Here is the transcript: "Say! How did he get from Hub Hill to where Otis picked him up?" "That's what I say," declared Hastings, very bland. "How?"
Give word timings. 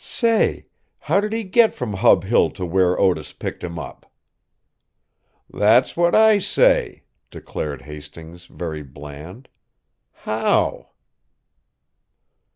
"Say! 0.03 0.65
How 1.01 1.21
did 1.21 1.31
he 1.31 1.43
get 1.43 1.75
from 1.75 1.93
Hub 1.93 2.23
Hill 2.23 2.49
to 2.57 2.65
where 2.65 2.99
Otis 2.99 3.33
picked 3.33 3.63
him 3.63 3.77
up?" 3.77 4.11
"That's 5.47 5.95
what 5.95 6.15
I 6.15 6.39
say," 6.39 7.03
declared 7.29 7.83
Hastings, 7.83 8.47
very 8.47 8.81
bland. 8.81 9.47
"How?" 10.11 10.89